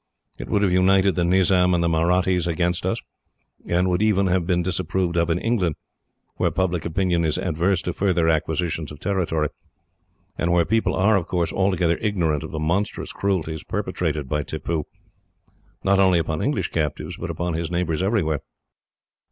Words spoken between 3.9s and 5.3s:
even have been disapproved of